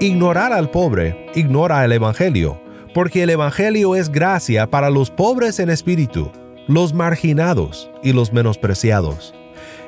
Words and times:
Ignorar 0.00 0.52
al 0.52 0.70
pobre 0.70 1.26
ignora 1.34 1.84
el 1.84 1.90
Evangelio, 1.90 2.60
porque 2.92 3.24
el 3.24 3.30
Evangelio 3.30 3.96
es 3.96 4.08
gracia 4.08 4.68
para 4.70 4.88
los 4.88 5.10
pobres 5.10 5.58
en 5.58 5.68
espíritu, 5.68 6.30
los 6.68 6.94
marginados 6.94 7.90
y 8.04 8.12
los 8.12 8.32
menospreciados. 8.32 9.34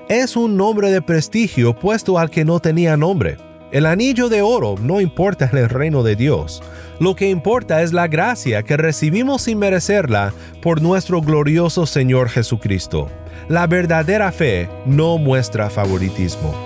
Es 0.08 0.36
un 0.36 0.56
nombre 0.56 0.90
de 0.90 1.02
prestigio 1.02 1.78
puesto 1.78 2.18
al 2.18 2.30
que 2.30 2.44
no 2.44 2.58
tenía 2.58 2.96
nombre. 2.96 3.36
El 3.70 3.86
anillo 3.86 4.28
de 4.28 4.42
oro 4.42 4.74
no 4.80 5.00
importa 5.00 5.48
en 5.52 5.58
el 5.58 5.68
reino 5.68 6.02
de 6.02 6.16
Dios. 6.16 6.62
Lo 6.98 7.14
que 7.14 7.30
importa 7.30 7.82
es 7.82 7.92
la 7.92 8.08
gracia 8.08 8.64
que 8.64 8.76
recibimos 8.76 9.42
sin 9.42 9.58
merecerla 9.58 10.32
por 10.62 10.82
nuestro 10.82 11.20
glorioso 11.20 11.86
Señor 11.86 12.28
Jesucristo. 12.28 13.08
La 13.48 13.66
verdadera 13.68 14.32
fe 14.32 14.68
no 14.84 15.18
muestra 15.18 15.70
favoritismo. 15.70 16.65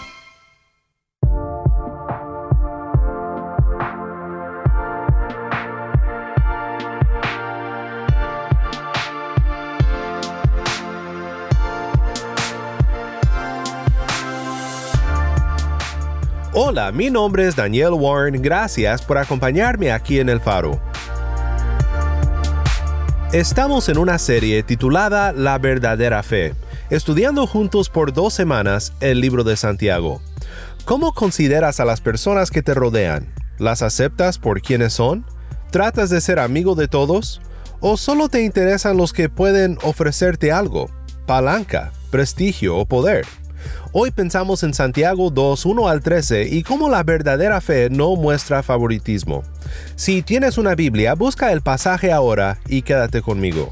Hola, 16.71 16.93
mi 16.93 17.09
nombre 17.09 17.45
es 17.45 17.57
Daniel 17.57 17.91
Warren, 17.91 18.41
gracias 18.41 19.01
por 19.01 19.17
acompañarme 19.17 19.91
aquí 19.91 20.21
en 20.21 20.29
El 20.29 20.39
Faro. 20.39 20.79
Estamos 23.33 23.89
en 23.89 23.97
una 23.97 24.17
serie 24.17 24.63
titulada 24.63 25.33
La 25.33 25.57
verdadera 25.57 26.23
fe, 26.23 26.55
estudiando 26.89 27.45
juntos 27.45 27.89
por 27.89 28.13
dos 28.13 28.33
semanas 28.33 28.93
el 29.01 29.19
libro 29.19 29.43
de 29.43 29.57
Santiago. 29.57 30.21
¿Cómo 30.85 31.11
consideras 31.11 31.81
a 31.81 31.85
las 31.85 31.99
personas 31.99 32.51
que 32.51 32.61
te 32.61 32.73
rodean? 32.73 33.27
¿Las 33.57 33.81
aceptas 33.81 34.37
por 34.37 34.61
quienes 34.61 34.93
son? 34.93 35.25
¿Tratas 35.71 36.09
de 36.09 36.21
ser 36.21 36.39
amigo 36.39 36.75
de 36.75 36.87
todos? 36.87 37.41
¿O 37.81 37.97
solo 37.97 38.29
te 38.29 38.43
interesan 38.43 38.95
los 38.95 39.11
que 39.11 39.27
pueden 39.27 39.77
ofrecerte 39.83 40.53
algo? 40.53 40.89
Palanca, 41.25 41.91
prestigio 42.11 42.77
o 42.77 42.85
poder. 42.85 43.25
Hoy 43.93 44.11
pensamos 44.11 44.63
en 44.63 44.73
Santiago 44.73 45.29
2, 45.31 45.65
1 45.65 45.87
al 45.89 46.01
13 46.01 46.47
y 46.49 46.63
cómo 46.63 46.87
la 46.87 47.03
verdadera 47.03 47.59
fe 47.59 47.89
no 47.89 48.15
muestra 48.15 48.63
favoritismo. 48.63 49.43
Si 49.97 50.21
tienes 50.21 50.57
una 50.57 50.75
Biblia, 50.75 51.13
busca 51.13 51.51
el 51.51 51.59
pasaje 51.59 52.09
ahora 52.09 52.57
y 52.69 52.83
quédate 52.83 53.21
conmigo. 53.21 53.69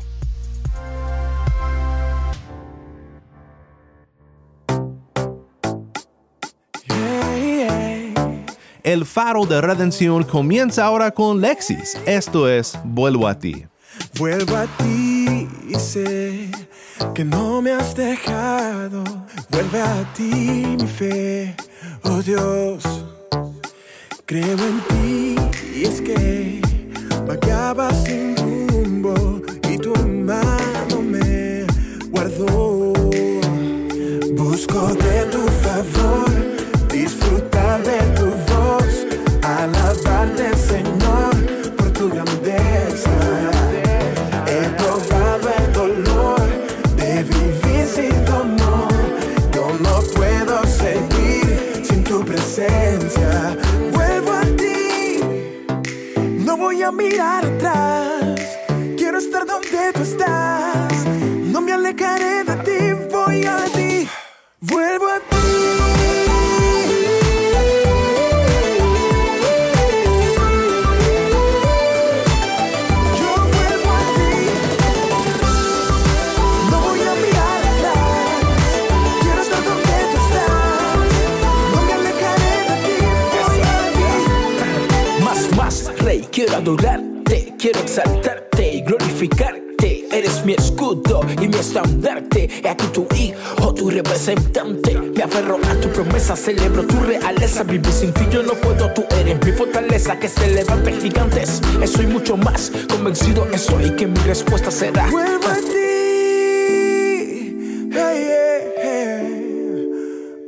El 8.83 9.05
faro 9.05 9.45
de 9.45 9.61
redención 9.61 10.23
comienza 10.25 10.83
ahora 10.83 11.11
con 11.11 11.39
Lexis. 11.39 11.97
Esto 12.05 12.49
es 12.49 12.77
Vuelvo 12.83 13.25
a 13.25 13.39
ti. 13.39 13.65
Vuelvo 14.17 14.57
a 14.57 14.65
ti 14.65 15.08
y 15.69 15.75
sé 15.75 16.49
que 17.13 17.23
no 17.23 17.61
me 17.61 17.71
has 17.71 17.95
dejado. 17.95 19.03
Vuelve 19.49 19.81
a 19.81 20.13
ti 20.13 20.75
mi 20.79 20.87
fe, 20.87 21.55
oh 22.03 22.21
Dios. 22.21 22.83
Creo 24.25 24.57
en 24.71 24.81
ti 24.89 25.35
y 25.75 25.85
es 25.85 26.01
que 26.01 26.61
vagaba 27.27 27.91
sin 27.93 28.35
rumbo 28.35 29.41
y 29.71 29.77
tu 29.77 29.93
mano 30.07 31.01
me 31.01 31.65
guardó. 32.11 32.93
Busco 34.35 34.93
de 34.95 35.25
tu 35.31 35.41
favor, 35.63 36.28
celebro 96.35 96.85
tu 96.85 96.99
realeza. 96.99 97.63
Vivir 97.63 97.91
sin 97.91 98.13
ti 98.13 98.25
yo 98.29 98.43
no 98.43 98.53
puedo, 98.53 98.91
tú 98.93 99.05
eres 99.19 99.43
mi 99.45 99.51
fortaleza. 99.51 100.19
Que 100.19 100.27
se 100.27 100.47
levante 100.49 100.91
gigantes. 100.93 101.61
Soy 101.85 102.07
mucho 102.07 102.37
más 102.37 102.71
convencido 102.89 103.47
estoy 103.51 103.91
que 103.95 104.07
mi 104.07 104.19
respuesta 104.19 104.71
será. 104.71 105.07
Vuelvo 105.07 105.47
a 105.47 105.55
ti. 105.55 105.89
Hey, 107.91 108.27
hey. 108.83 109.89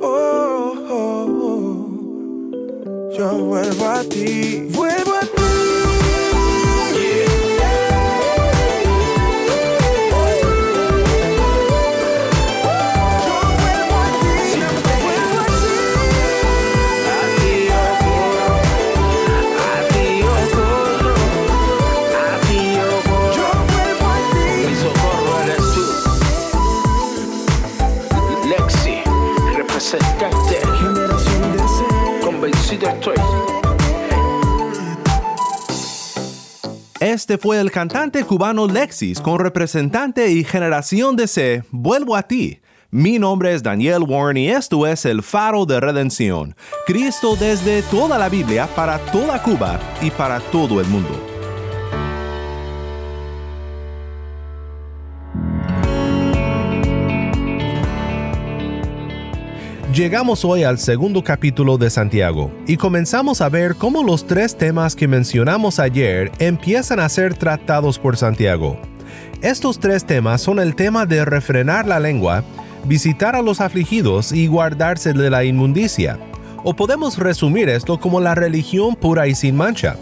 Oh, 0.00 0.74
oh, 0.90 1.26
oh. 1.44 3.12
Yo. 3.16 3.28
Vuelvo 3.38 3.88
a 3.88 4.02
ti. 4.04 4.71
Este 37.00 37.36
fue 37.36 37.58
el 37.58 37.72
cantante 37.72 38.22
cubano 38.24 38.68
Lexis 38.68 39.20
con 39.20 39.40
representante 39.40 40.30
y 40.30 40.44
generación 40.44 41.16
de 41.16 41.26
C. 41.26 41.64
Vuelvo 41.72 42.14
a 42.14 42.22
ti. 42.22 42.60
Mi 42.90 43.18
nombre 43.18 43.54
es 43.54 43.62
Daniel 43.62 44.04
Warren 44.06 44.36
y 44.36 44.48
esto 44.50 44.86
es 44.86 45.04
el 45.04 45.22
faro 45.22 45.66
de 45.66 45.80
redención. 45.80 46.54
Cristo 46.86 47.34
desde 47.34 47.82
toda 47.82 48.18
la 48.18 48.28
Biblia 48.28 48.68
para 48.76 48.98
toda 48.98 49.42
Cuba 49.42 49.80
y 50.00 50.10
para 50.10 50.38
todo 50.38 50.80
el 50.80 50.86
mundo. 50.86 51.31
Llegamos 59.92 60.42
hoy 60.46 60.62
al 60.62 60.78
segundo 60.78 61.22
capítulo 61.22 61.76
de 61.76 61.90
Santiago 61.90 62.50
y 62.66 62.78
comenzamos 62.78 63.42
a 63.42 63.50
ver 63.50 63.74
cómo 63.74 64.02
los 64.02 64.26
tres 64.26 64.56
temas 64.56 64.96
que 64.96 65.06
mencionamos 65.06 65.78
ayer 65.78 66.32
empiezan 66.38 66.98
a 66.98 67.10
ser 67.10 67.34
tratados 67.34 67.98
por 67.98 68.16
Santiago. 68.16 68.80
Estos 69.42 69.78
tres 69.78 70.06
temas 70.06 70.40
son 70.40 70.60
el 70.60 70.74
tema 70.76 71.04
de 71.04 71.26
refrenar 71.26 71.86
la 71.86 72.00
lengua, 72.00 72.42
visitar 72.86 73.36
a 73.36 73.42
los 73.42 73.60
afligidos 73.60 74.32
y 74.32 74.46
guardarse 74.46 75.12
de 75.12 75.28
la 75.28 75.44
inmundicia. 75.44 76.18
O 76.64 76.74
podemos 76.74 77.18
resumir 77.18 77.68
esto 77.68 78.00
como 78.00 78.18
la 78.18 78.34
religión 78.34 78.96
pura 78.96 79.26
y 79.26 79.34
sin 79.34 79.56
mancha, 79.56 79.96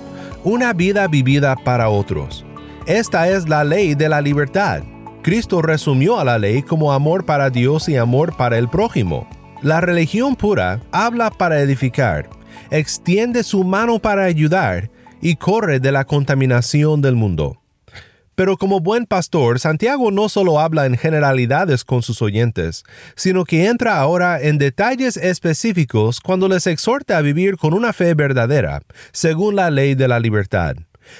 una 0.45 0.73
vida 0.73 1.09
vivida 1.09 1.57
para 1.57 1.89
otros. 1.89 2.45
Esta 2.87 3.29
es 3.29 3.49
la 3.49 3.65
ley 3.65 3.97
de 3.97 4.09
la 4.09 4.21
libertad. 4.21 4.85
Cristo 5.23 5.63
resumió 5.63 6.21
a 6.21 6.25
la 6.25 6.39
ley 6.39 6.63
como 6.63 6.93
amor 6.93 7.25
para 7.25 7.51
Dios 7.51 7.89
y 7.89 7.97
amor 7.97 8.37
para 8.37 8.57
el 8.57 8.69
prójimo. 8.69 9.27
La 9.63 9.83
religión 9.83 10.37
pura 10.37 10.81
habla 10.91 11.31
para 11.31 11.61
edificar, 11.61 12.31
extiende 12.71 13.43
su 13.43 13.63
mano 13.63 13.99
para 13.99 14.25
ayudar 14.25 14.91
y 15.21 15.37
corre 15.37 15.81
de 15.81 15.93
la 15.93 16.07
contaminación 16.07 17.03
del 17.03 17.15
mundo. 17.15 17.61
Pero 18.35 18.57
como 18.57 18.81
buen 18.81 19.05
pastor, 19.05 19.61
Santiago 19.61 20.11
no 20.11 20.31
solo 20.31 20.61
habla 20.61 20.87
en 20.87 20.97
generalidades 20.97 21.85
con 21.85 22.01
sus 22.01 22.23
oyentes, 22.23 22.85
sino 23.17 23.45
que 23.45 23.67
entra 23.67 23.99
ahora 23.99 24.41
en 24.41 24.57
detalles 24.57 25.19
específicos 25.19 26.21
cuando 26.21 26.49
les 26.49 26.67
exhorta 26.67 27.19
a 27.19 27.21
vivir 27.21 27.59
con 27.59 27.75
una 27.75 27.93
fe 27.93 28.15
verdadera, 28.15 28.81
según 29.13 29.57
la 29.57 29.71
ley 29.71 29.95
de 29.95 30.09
la 30.09 30.21
libertad. 30.21 30.77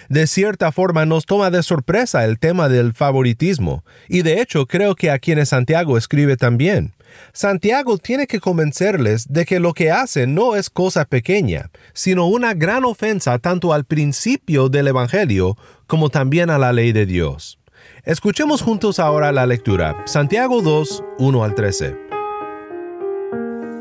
De 0.09 0.27
cierta 0.27 0.73
forma 0.73 1.05
nos 1.05 1.27
toma 1.27 1.51
de 1.51 1.63
sorpresa 1.63 2.25
el 2.25 2.39
tema 2.39 2.71
del 2.71 2.95
favoritismo, 2.95 3.85
y 4.09 4.23
de 4.23 4.41
hecho 4.41 4.67
creo 4.67 4.95
que 4.95 5.11
a 5.11 5.19
quienes 5.19 5.51
Santiago 5.51 5.99
escribe 5.99 6.39
también. 6.39 6.95
Santiago 7.33 7.99
tiene 7.99 8.27
que 8.27 8.41
convencerles 8.41 9.27
de 9.29 9.45
que 9.45 9.61
lo 9.61 9.73
que 9.73 9.91
hacen 9.91 10.35
no 10.35 10.57
es 10.57 10.71
cosa 10.71 11.05
pequeña, 11.05 11.71
sino 11.93 12.27
una 12.27 12.55
gran 12.55 12.85
ofensa 12.85 13.39
tanto 13.39 13.73
al 13.73 13.85
principio 13.85 14.69
del 14.69 14.89
Evangelio 14.89 15.57
como 15.87 16.09
también 16.09 16.51
a 16.51 16.59
la 16.59 16.73
ley 16.73 16.93
de 16.93 17.07
Dios. 17.07 17.59
Escuchemos 18.05 18.63
juntos 18.63 18.99
ahora 18.99 19.33
la 19.33 19.47
lectura, 19.47 20.03
Santiago 20.07 20.63
2, 20.63 21.05
1 21.19 21.45
al 21.45 21.55
13. 21.55 21.97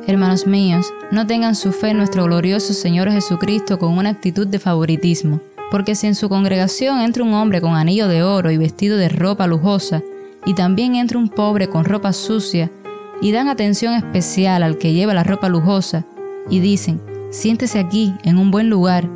Hermanos 0.08 0.48
míos, 0.48 0.92
no 1.12 1.28
tengan 1.28 1.56
su 1.56 1.72
fe 1.72 1.90
en 1.90 1.98
nuestro 1.98 2.24
glorioso 2.24 2.74
Señor 2.74 3.12
Jesucristo 3.12 3.78
con 3.78 3.98
una 3.98 4.10
actitud 4.10 4.48
de 4.48 4.58
favoritismo, 4.58 5.40
porque 5.70 5.94
si 5.94 6.08
en 6.08 6.16
su 6.16 6.30
congregación 6.30 7.02
entra 7.02 7.24
un 7.24 7.34
hombre 7.34 7.62
con 7.62 7.76
anillo 7.76 8.08
de 8.08 8.24
oro 8.24 8.50
y 8.50 8.58
vestido 8.58 8.98
de 8.98 9.08
ropa 9.08 9.46
lujosa, 9.46 10.02
y 10.46 10.56
también 10.56 10.96
entra 10.96 11.20
un 11.20 11.30
pobre 11.30 11.68
con 11.68 11.86
ropa 11.86 12.12
sucia, 12.14 12.72
y 13.22 13.32
dan 13.32 13.48
atención 13.48 13.94
especial 13.94 14.64
al 14.64 14.78
que 14.78 14.94
lleva 14.94 15.14
la 15.14 15.24
ropa 15.24 15.50
lujosa 15.50 16.06
y 16.50 16.60
dicen, 16.60 17.02
siéntese 17.32 17.80
aquí, 17.80 18.14
en 18.24 18.38
un 18.38 18.52
buen 18.52 18.70
lugar. 18.70 19.10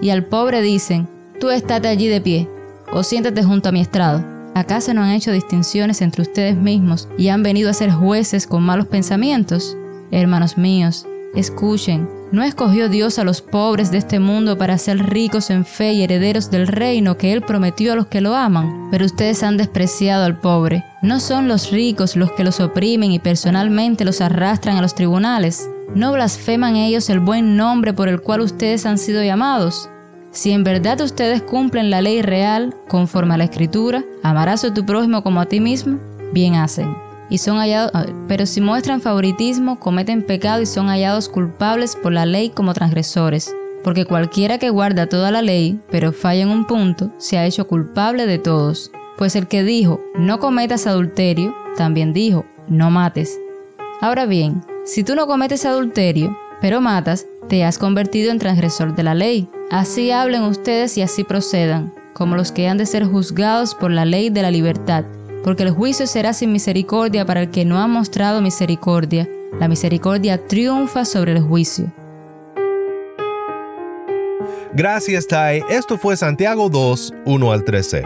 Y 0.00 0.10
al 0.10 0.24
pobre 0.24 0.62
dicen, 0.62 1.08
tú 1.38 1.50
estate 1.50 1.88
allí 1.88 2.08
de 2.08 2.20
pie, 2.20 2.48
o 2.92 3.02
siéntate 3.02 3.42
junto 3.42 3.68
a 3.68 3.72
mi 3.72 3.80
estrado. 3.80 4.24
¿Acaso 4.54 4.92
no 4.92 5.02
han 5.02 5.10
hecho 5.10 5.32
distinciones 5.32 6.02
entre 6.02 6.22
ustedes 6.22 6.56
mismos 6.56 7.08
y 7.16 7.28
han 7.28 7.42
venido 7.42 7.70
a 7.70 7.74
ser 7.74 7.90
jueces 7.90 8.46
con 8.46 8.62
malos 8.62 8.86
pensamientos? 8.86 9.76
Hermanos 10.10 10.58
míos, 10.58 11.06
escuchen, 11.34 12.08
¿no 12.32 12.42
escogió 12.42 12.88
Dios 12.88 13.18
a 13.18 13.24
los 13.24 13.42
pobres 13.42 13.90
de 13.90 13.98
este 13.98 14.18
mundo 14.18 14.56
para 14.58 14.78
ser 14.78 14.98
ricos 15.10 15.50
en 15.50 15.64
fe 15.64 15.92
y 15.92 16.02
herederos 16.02 16.50
del 16.50 16.66
reino 16.66 17.18
que 17.18 17.32
Él 17.32 17.42
prometió 17.42 17.92
a 17.92 17.96
los 17.96 18.06
que 18.06 18.22
lo 18.22 18.34
aman? 18.34 18.88
Pero 18.90 19.04
ustedes 19.04 19.42
han 19.42 19.58
despreciado 19.58 20.24
al 20.24 20.40
pobre. 20.40 20.84
¿No 21.02 21.20
son 21.20 21.46
los 21.46 21.70
ricos 21.70 22.16
los 22.16 22.32
que 22.32 22.42
los 22.42 22.58
oprimen 22.58 23.12
y 23.12 23.18
personalmente 23.18 24.04
los 24.04 24.20
arrastran 24.20 24.76
a 24.78 24.82
los 24.82 24.94
tribunales? 24.94 25.68
¿No 25.94 26.12
blasfeman 26.12 26.76
ellos 26.76 27.10
el 27.10 27.20
buen 27.20 27.56
nombre 27.56 27.92
por 27.92 28.08
el 28.08 28.22
cual 28.22 28.40
ustedes 28.40 28.86
han 28.86 28.96
sido 28.96 29.22
llamados? 29.22 29.90
Si 30.30 30.50
en 30.52 30.64
verdad 30.64 31.00
ustedes 31.02 31.42
cumplen 31.42 31.90
la 31.90 32.00
ley 32.00 32.22
real, 32.22 32.74
conforme 32.88 33.34
a 33.34 33.36
la 33.36 33.44
escritura, 33.44 34.02
amarás 34.22 34.64
a 34.64 34.72
tu 34.72 34.86
prójimo 34.86 35.22
como 35.22 35.40
a 35.42 35.46
ti 35.46 35.60
mismo, 35.60 35.98
bien 36.32 36.54
hacen 36.54 37.11
y 37.32 37.38
son 37.38 37.56
hallados, 37.56 37.90
pero 38.28 38.44
si 38.44 38.60
muestran 38.60 39.00
favoritismo, 39.00 39.80
cometen 39.80 40.22
pecado 40.22 40.60
y 40.60 40.66
son 40.66 40.88
hallados 40.88 41.30
culpables 41.30 41.96
por 41.96 42.12
la 42.12 42.26
ley 42.26 42.50
como 42.50 42.74
transgresores. 42.74 43.56
Porque 43.82 44.04
cualquiera 44.04 44.58
que 44.58 44.68
guarda 44.68 45.08
toda 45.08 45.30
la 45.30 45.40
ley, 45.40 45.80
pero 45.90 46.12
falla 46.12 46.42
en 46.42 46.50
un 46.50 46.66
punto, 46.66 47.10
se 47.16 47.38
ha 47.38 47.46
hecho 47.46 47.66
culpable 47.66 48.26
de 48.26 48.36
todos. 48.38 48.90
Pues 49.16 49.34
el 49.34 49.48
que 49.48 49.62
dijo, 49.62 50.02
no 50.14 50.40
cometas 50.40 50.86
adulterio, 50.86 51.56
también 51.74 52.12
dijo, 52.12 52.44
no 52.68 52.90
mates. 52.90 53.38
Ahora 54.02 54.26
bien, 54.26 54.62
si 54.84 55.02
tú 55.02 55.14
no 55.14 55.26
cometes 55.26 55.64
adulterio, 55.64 56.36
pero 56.60 56.82
matas, 56.82 57.24
te 57.48 57.64
has 57.64 57.78
convertido 57.78 58.30
en 58.30 58.40
transgresor 58.40 58.94
de 58.94 59.04
la 59.04 59.14
ley. 59.14 59.48
Así 59.70 60.10
hablen 60.10 60.42
ustedes 60.42 60.98
y 60.98 61.02
así 61.02 61.24
procedan, 61.24 61.94
como 62.12 62.36
los 62.36 62.52
que 62.52 62.68
han 62.68 62.76
de 62.76 62.84
ser 62.84 63.06
juzgados 63.06 63.74
por 63.74 63.90
la 63.90 64.04
ley 64.04 64.28
de 64.28 64.42
la 64.42 64.50
libertad 64.50 65.06
porque 65.44 65.62
el 65.64 65.70
juicio 65.70 66.06
será 66.06 66.32
sin 66.32 66.52
misericordia 66.52 67.24
para 67.24 67.40
el 67.40 67.50
que 67.50 67.64
no 67.64 67.78
ha 67.78 67.86
mostrado 67.86 68.40
misericordia. 68.40 69.28
La 69.58 69.68
misericordia 69.68 70.46
triunfa 70.46 71.04
sobre 71.04 71.32
el 71.32 71.40
juicio. 71.40 71.92
Gracias, 74.74 75.26
Tai. 75.26 75.62
Esto 75.68 75.98
fue 75.98 76.16
Santiago 76.16 76.70
2, 76.70 77.12
1 77.26 77.52
al 77.52 77.64
13. 77.64 78.02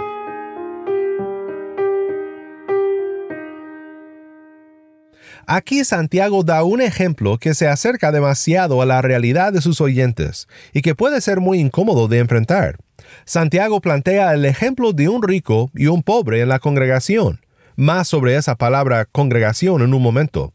Aquí 5.49 5.85
Santiago 5.85 6.43
da 6.43 6.65
un 6.65 6.81
ejemplo 6.81 7.39
que 7.39 7.55
se 7.55 7.69
acerca 7.69 8.11
demasiado 8.11 8.83
a 8.83 8.87
la 8.87 9.01
realidad 9.01 9.53
de 9.53 9.61
sus 9.61 9.81
oyentes 9.81 10.49
y 10.73 10.83
que 10.83 10.97
puede 10.97 11.21
ser 11.21 11.39
muy 11.39 11.61
incómodo 11.61 12.09
de 12.09 12.19
enfrentar. 12.19 12.79
Santiago 13.25 13.81
plantea 13.81 14.33
el 14.35 14.45
ejemplo 14.45 14.93
de 14.93 15.09
un 15.09 15.23
rico 15.23 15.71
y 15.75 15.87
un 15.87 16.03
pobre 16.03 16.41
en 16.41 16.49
la 16.49 16.59
congregación. 16.59 17.41
Más 17.77 18.09
sobre 18.09 18.37
esa 18.37 18.57
palabra 18.57 19.05
congregación 19.05 19.83
en 19.83 19.93
un 19.93 20.03
momento. 20.03 20.53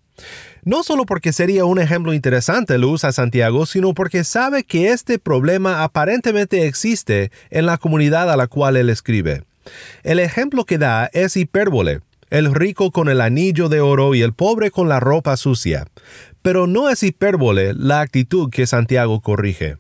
No 0.64 0.84
solo 0.84 1.06
porque 1.06 1.34
sería 1.34 1.66
un 1.66 1.80
ejemplo 1.80 2.14
interesante 2.14 2.78
lo 2.78 2.90
usa 2.90 3.12
Santiago, 3.12 3.66
sino 3.66 3.94
porque 3.94 4.24
sabe 4.24 4.64
que 4.64 4.92
este 4.92 5.18
problema 5.18 5.84
aparentemente 5.84 6.68
existe 6.68 7.32
en 7.50 7.66
la 7.66 7.78
comunidad 7.78 8.32
a 8.32 8.38
la 8.38 8.48
cual 8.48 8.78
él 8.78 8.90
escribe. 8.90 9.44
El 10.04 10.20
ejemplo 10.20 10.66
que 10.66 10.78
da 10.78 11.10
es 11.14 11.36
hipérbole, 11.36 12.02
el 12.30 12.54
rico 12.54 12.92
con 12.92 13.10
el 13.10 13.22
anillo 13.22 13.70
de 13.70 13.82
oro 13.82 14.14
y 14.14 14.22
el 14.22 14.34
pobre 14.34 14.72
con 14.72 14.88
la 14.88 15.00
ropa 15.00 15.36
sucia. 15.36 15.88
Pero 16.42 16.68
no 16.68 16.90
es 16.90 17.04
hipérbole 17.04 17.74
la 17.74 18.02
actitud 18.02 18.50
que 18.50 18.68
Santiago 18.68 19.22
corrige. 19.22 19.78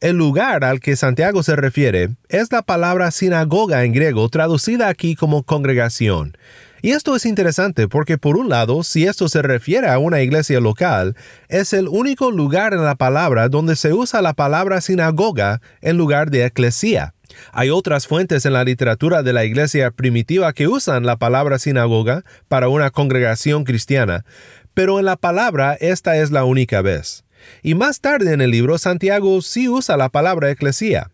El 0.00 0.16
lugar 0.16 0.62
al 0.62 0.78
que 0.78 0.94
Santiago 0.94 1.42
se 1.42 1.56
refiere 1.56 2.10
es 2.28 2.52
la 2.52 2.62
palabra 2.62 3.10
sinagoga 3.10 3.84
en 3.84 3.92
griego 3.92 4.28
traducida 4.28 4.86
aquí 4.86 5.16
como 5.16 5.42
congregación. 5.42 6.36
Y 6.82 6.92
esto 6.92 7.16
es 7.16 7.26
interesante 7.26 7.88
porque 7.88 8.16
por 8.16 8.36
un 8.36 8.48
lado, 8.48 8.84
si 8.84 9.06
esto 9.06 9.28
se 9.28 9.42
refiere 9.42 9.88
a 9.88 9.98
una 9.98 10.20
iglesia 10.20 10.60
local, 10.60 11.16
es 11.48 11.72
el 11.72 11.88
único 11.88 12.30
lugar 12.30 12.74
en 12.74 12.84
la 12.84 12.94
palabra 12.94 13.48
donde 13.48 13.74
se 13.74 13.92
usa 13.92 14.22
la 14.22 14.34
palabra 14.34 14.80
sinagoga 14.80 15.60
en 15.80 15.96
lugar 15.96 16.30
de 16.30 16.44
eclesía. 16.44 17.14
Hay 17.52 17.70
otras 17.70 18.06
fuentes 18.06 18.46
en 18.46 18.52
la 18.52 18.62
literatura 18.62 19.24
de 19.24 19.32
la 19.32 19.44
iglesia 19.44 19.90
primitiva 19.90 20.52
que 20.52 20.68
usan 20.68 21.06
la 21.06 21.16
palabra 21.16 21.58
sinagoga 21.58 22.22
para 22.46 22.68
una 22.68 22.90
congregación 22.90 23.64
cristiana, 23.64 24.24
pero 24.74 25.00
en 25.00 25.06
la 25.06 25.16
palabra 25.16 25.76
esta 25.80 26.16
es 26.18 26.30
la 26.30 26.44
única 26.44 26.82
vez. 26.82 27.24
Y 27.62 27.74
más 27.74 28.00
tarde 28.00 28.32
en 28.32 28.40
el 28.40 28.50
libro, 28.50 28.78
Santiago 28.78 29.40
sí 29.42 29.68
usa 29.68 29.96
la 29.96 30.08
palabra 30.08 30.50
eclesía. 30.50 31.10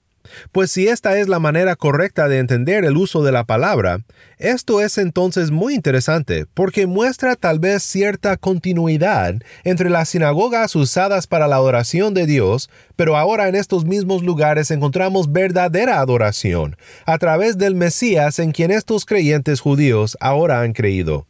Pues 0.52 0.70
si 0.70 0.88
esta 0.88 1.18
es 1.18 1.28
la 1.28 1.38
manera 1.38 1.76
correcta 1.76 2.28
de 2.28 2.38
entender 2.38 2.84
el 2.84 2.96
uso 2.96 3.22
de 3.22 3.32
la 3.32 3.44
palabra, 3.44 3.98
esto 4.38 4.80
es 4.80 4.98
entonces 4.98 5.50
muy 5.50 5.74
interesante 5.74 6.46
porque 6.54 6.86
muestra 6.86 7.36
tal 7.36 7.58
vez 7.58 7.82
cierta 7.82 8.36
continuidad 8.36 9.34
entre 9.64 9.90
las 9.90 10.08
sinagogas 10.08 10.74
usadas 10.76 11.26
para 11.26 11.46
la 11.46 11.56
adoración 11.56 12.14
de 12.14 12.26
Dios, 12.26 12.70
pero 12.96 13.16
ahora 13.16 13.48
en 13.48 13.54
estos 13.54 13.84
mismos 13.84 14.22
lugares 14.22 14.70
encontramos 14.70 15.32
verdadera 15.32 16.00
adoración, 16.00 16.76
a 17.06 17.18
través 17.18 17.58
del 17.58 17.74
Mesías 17.74 18.38
en 18.38 18.52
quien 18.52 18.70
estos 18.70 19.04
creyentes 19.04 19.60
judíos 19.60 20.16
ahora 20.20 20.62
han 20.62 20.72
creído. 20.72 21.26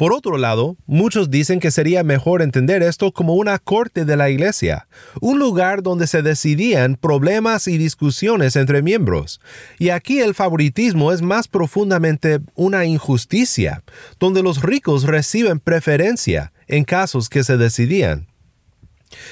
Por 0.00 0.14
otro 0.14 0.38
lado, 0.38 0.78
muchos 0.86 1.30
dicen 1.30 1.60
que 1.60 1.70
sería 1.70 2.02
mejor 2.02 2.40
entender 2.40 2.82
esto 2.82 3.12
como 3.12 3.34
una 3.34 3.58
corte 3.58 4.06
de 4.06 4.16
la 4.16 4.30
iglesia, 4.30 4.88
un 5.20 5.38
lugar 5.38 5.82
donde 5.82 6.06
se 6.06 6.22
decidían 6.22 6.96
problemas 6.96 7.68
y 7.68 7.76
discusiones 7.76 8.56
entre 8.56 8.80
miembros. 8.80 9.42
Y 9.78 9.90
aquí 9.90 10.20
el 10.20 10.34
favoritismo 10.34 11.12
es 11.12 11.20
más 11.20 11.48
profundamente 11.48 12.40
una 12.54 12.86
injusticia, 12.86 13.82
donde 14.18 14.42
los 14.42 14.62
ricos 14.62 15.02
reciben 15.02 15.58
preferencia 15.58 16.54
en 16.66 16.84
casos 16.84 17.28
que 17.28 17.44
se 17.44 17.58
decidían. 17.58 18.29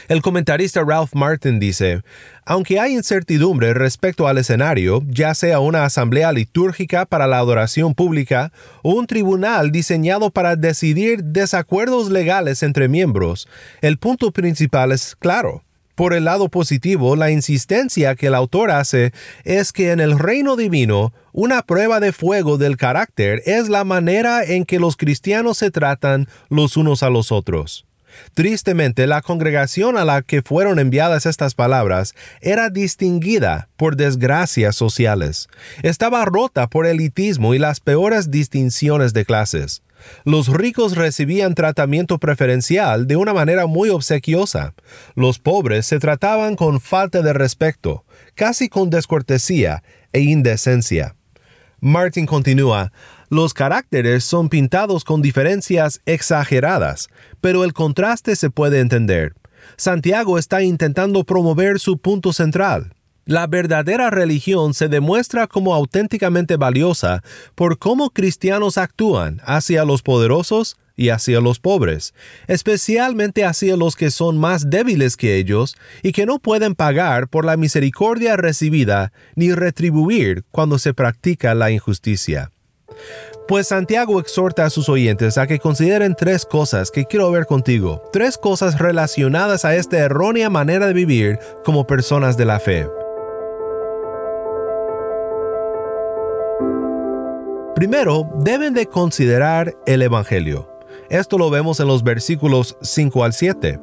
El 0.08 0.22
comentarista 0.22 0.82
Ralph 0.84 1.14
Martin 1.14 1.60
dice, 1.60 2.02
aunque 2.44 2.80
hay 2.80 2.94
incertidumbre 2.94 3.74
respecto 3.74 4.26
al 4.26 4.38
escenario, 4.38 5.02
ya 5.06 5.34
sea 5.34 5.60
una 5.60 5.84
asamblea 5.84 6.32
litúrgica 6.32 7.06
para 7.06 7.26
la 7.26 7.38
adoración 7.38 7.94
pública 7.94 8.52
o 8.82 8.94
un 8.94 9.06
tribunal 9.06 9.70
diseñado 9.70 10.30
para 10.30 10.56
decidir 10.56 11.22
desacuerdos 11.24 12.10
legales 12.10 12.62
entre 12.62 12.88
miembros, 12.88 13.48
el 13.82 13.98
punto 13.98 14.32
principal 14.32 14.92
es 14.92 15.14
claro. 15.16 15.62
Por 15.98 16.14
el 16.14 16.26
lado 16.26 16.48
positivo, 16.48 17.16
la 17.16 17.32
insistencia 17.32 18.14
que 18.14 18.28
el 18.28 18.36
autor 18.36 18.70
hace 18.70 19.12
es 19.42 19.72
que 19.72 19.90
en 19.90 19.98
el 19.98 20.16
reino 20.16 20.54
divino, 20.54 21.12
una 21.32 21.62
prueba 21.62 21.98
de 21.98 22.12
fuego 22.12 22.56
del 22.56 22.76
carácter 22.76 23.42
es 23.46 23.68
la 23.68 23.82
manera 23.82 24.44
en 24.44 24.64
que 24.64 24.78
los 24.78 24.96
cristianos 24.96 25.58
se 25.58 25.72
tratan 25.72 26.28
los 26.50 26.76
unos 26.76 27.02
a 27.02 27.10
los 27.10 27.32
otros. 27.32 27.87
Tristemente, 28.34 29.06
la 29.06 29.22
congregación 29.22 29.96
a 29.96 30.04
la 30.04 30.22
que 30.22 30.42
fueron 30.42 30.78
enviadas 30.78 31.26
estas 31.26 31.54
palabras 31.54 32.14
era 32.40 32.70
distinguida 32.70 33.68
por 33.76 33.96
desgracias 33.96 34.76
sociales. 34.76 35.48
Estaba 35.82 36.24
rota 36.24 36.68
por 36.68 36.86
elitismo 36.86 37.54
y 37.54 37.58
las 37.58 37.80
peores 37.80 38.30
distinciones 38.30 39.12
de 39.12 39.24
clases. 39.24 39.82
Los 40.24 40.48
ricos 40.48 40.96
recibían 40.96 41.54
tratamiento 41.54 42.18
preferencial 42.18 43.06
de 43.06 43.16
una 43.16 43.34
manera 43.34 43.66
muy 43.66 43.90
obsequiosa. 43.90 44.74
Los 45.14 45.38
pobres 45.38 45.86
se 45.86 45.98
trataban 45.98 46.56
con 46.56 46.80
falta 46.80 47.22
de 47.22 47.32
respeto, 47.32 48.04
casi 48.34 48.68
con 48.68 48.90
descortesía 48.90 49.82
e 50.12 50.20
indecencia. 50.20 51.16
Martin 51.80 52.26
continúa, 52.26 52.92
los 53.28 53.54
caracteres 53.54 54.24
son 54.24 54.48
pintados 54.48 55.04
con 55.04 55.22
diferencias 55.22 56.00
exageradas, 56.06 57.08
pero 57.40 57.64
el 57.64 57.72
contraste 57.72 58.36
se 58.36 58.50
puede 58.50 58.80
entender. 58.80 59.34
Santiago 59.76 60.38
está 60.38 60.62
intentando 60.62 61.24
promover 61.24 61.78
su 61.78 61.98
punto 61.98 62.32
central. 62.32 62.94
La 63.26 63.46
verdadera 63.46 64.08
religión 64.08 64.72
se 64.72 64.88
demuestra 64.88 65.46
como 65.46 65.74
auténticamente 65.74 66.56
valiosa 66.56 67.22
por 67.54 67.78
cómo 67.78 68.08
cristianos 68.08 68.78
actúan 68.78 69.42
hacia 69.44 69.84
los 69.84 70.00
poderosos 70.00 70.78
y 70.96 71.10
hacia 71.10 71.40
los 71.40 71.60
pobres, 71.60 72.14
especialmente 72.46 73.44
hacia 73.44 73.76
los 73.76 73.96
que 73.96 74.10
son 74.10 74.38
más 74.38 74.70
débiles 74.70 75.18
que 75.18 75.36
ellos 75.36 75.76
y 76.02 76.12
que 76.12 76.24
no 76.24 76.38
pueden 76.38 76.74
pagar 76.74 77.28
por 77.28 77.44
la 77.44 77.58
misericordia 77.58 78.36
recibida 78.38 79.12
ni 79.36 79.52
retribuir 79.52 80.44
cuando 80.50 80.78
se 80.78 80.94
practica 80.94 81.54
la 81.54 81.70
injusticia. 81.70 82.50
Pues 83.46 83.68
Santiago 83.68 84.20
exhorta 84.20 84.66
a 84.66 84.70
sus 84.70 84.88
oyentes 84.88 85.38
a 85.38 85.46
que 85.46 85.58
consideren 85.58 86.14
tres 86.14 86.44
cosas 86.44 86.90
que 86.90 87.06
quiero 87.06 87.30
ver 87.30 87.46
contigo, 87.46 88.02
tres 88.12 88.36
cosas 88.36 88.78
relacionadas 88.78 89.64
a 89.64 89.74
esta 89.74 89.96
errónea 89.98 90.50
manera 90.50 90.86
de 90.86 90.92
vivir 90.92 91.38
como 91.64 91.86
personas 91.86 92.36
de 92.36 92.44
la 92.44 92.60
fe. 92.60 92.86
Primero, 97.74 98.28
deben 98.40 98.74
de 98.74 98.86
considerar 98.86 99.72
el 99.86 100.02
Evangelio. 100.02 100.68
Esto 101.10 101.38
lo 101.38 101.48
vemos 101.48 101.80
en 101.80 101.86
los 101.86 102.02
versículos 102.02 102.76
5 102.82 103.24
al 103.24 103.32
7. 103.32 103.78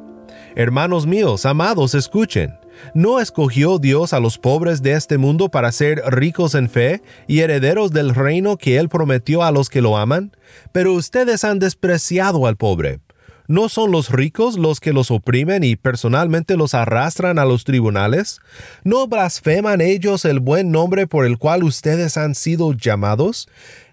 Hermanos 0.54 1.06
míos, 1.06 1.46
amados, 1.46 1.94
escuchen. 1.94 2.58
¿No 2.94 3.20
escogió 3.20 3.78
Dios 3.78 4.12
a 4.12 4.20
los 4.20 4.38
pobres 4.38 4.82
de 4.82 4.92
este 4.92 5.18
mundo 5.18 5.50
para 5.50 5.72
ser 5.72 6.02
ricos 6.06 6.54
en 6.54 6.68
fe 6.68 7.02
y 7.26 7.40
herederos 7.40 7.90
del 7.90 8.14
reino 8.14 8.56
que 8.56 8.78
Él 8.78 8.88
prometió 8.88 9.42
a 9.42 9.50
los 9.50 9.68
que 9.68 9.82
lo 9.82 9.96
aman? 9.96 10.32
Pero 10.72 10.92
ustedes 10.92 11.44
han 11.44 11.58
despreciado 11.58 12.46
al 12.46 12.56
pobre. 12.56 13.00
¿No 13.48 13.68
son 13.68 13.92
los 13.92 14.10
ricos 14.10 14.58
los 14.58 14.80
que 14.80 14.92
los 14.92 15.12
oprimen 15.12 15.62
y 15.62 15.76
personalmente 15.76 16.56
los 16.56 16.74
arrastran 16.74 17.38
a 17.38 17.44
los 17.44 17.62
tribunales? 17.62 18.40
¿No 18.82 19.06
blasfeman 19.06 19.80
ellos 19.80 20.24
el 20.24 20.40
buen 20.40 20.72
nombre 20.72 21.06
por 21.06 21.24
el 21.26 21.38
cual 21.38 21.62
ustedes 21.62 22.16
han 22.16 22.34
sido 22.34 22.72
llamados? 22.72 23.48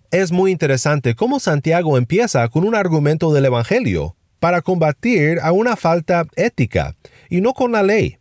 Es 0.09 0.31
muy 0.31 0.51
interesante 0.51 1.13
cómo 1.13 1.39
Santiago 1.39 1.99
empieza 1.99 2.47
con 2.49 2.63
un 2.63 2.73
argumento 2.73 3.31
del 3.31 3.45
Evangelio 3.45 4.15
para 4.39 4.61
combatir 4.61 5.39
a 5.41 5.51
una 5.51 5.75
falta 5.75 6.25
ética 6.35 6.95
y 7.29 7.41
no 7.41 7.53
con 7.53 7.71
la 7.71 7.83
ley. 7.83 8.17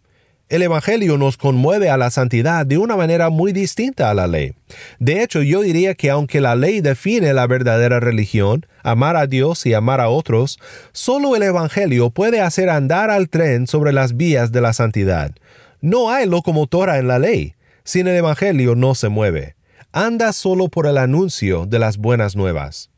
El 0.53 0.61
Evangelio 0.61 1.17
nos 1.17 1.39
conmueve 1.39 1.89
a 1.89 1.97
la 1.97 2.11
santidad 2.11 2.67
de 2.67 2.77
una 2.77 2.95
manera 2.95 3.31
muy 3.31 3.53
distinta 3.55 4.11
a 4.11 4.15
la 4.15 4.27
ley. 4.27 4.53
De 4.99 5.23
hecho, 5.23 5.41
yo 5.41 5.63
diría 5.63 5.95
que 5.95 6.11
aunque 6.11 6.43
la 6.43 6.57
ley 6.57 6.83
define 6.83 7.33
la 7.33 7.47
verdadera 7.47 8.01
religión, 8.01 8.67
amar 8.83 9.17
a 9.17 9.27
Dios 9.27 9.65
y 9.65 9.73
amar 9.73 10.03
a 10.03 10.11
otros, 10.11 10.59
solo 10.93 11.37
el 11.37 11.43
Evangelio 11.43 12.11
puede 12.11 12.43
hacer 12.43 12.69
andar 12.69 13.09
al 13.09 13.31
tren 13.31 13.67
sobre 13.67 13.95
las 13.95 14.15
vías 14.19 14.53
de 14.53 14.61
la 14.61 14.75
santidad. 14.75 15.33
No 15.81 16.11
hay 16.11 16.27
locomotora 16.27 16.99
en 16.99 17.09
la 17.09 17.19
ley. 17.19 17.55
Sin 17.83 18.07
el 18.07 18.17
Evangelio 18.17 18.75
no 18.75 18.95
se 18.95 19.09
mueve. 19.09 19.57
Anda 19.91 20.35
solo 20.35 20.69
por 20.69 20.87
el 20.87 20.99
anuncio 20.99 21.65
de 21.65 21.79
las 21.79 21.97
buenas 21.97 22.37
nuevas. 22.37 22.91